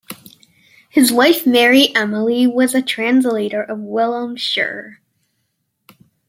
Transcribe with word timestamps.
His 0.89 1.11
wife 1.11 1.45
Mary 1.45 1.95
Emily 1.95 2.47
was 2.47 2.73
a 2.73 2.81
translator 2.81 3.61
of 3.61 3.77
Wilhelm 3.77 4.35
Scherer. 4.35 4.99